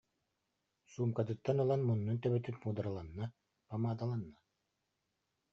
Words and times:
суумкатыттан 0.93 1.61
ылан 1.65 1.83
муннун 1.89 2.19
төбөтүн 2.25 2.57
пуудараланна, 2.63 3.31
памаадаланна 3.75 4.35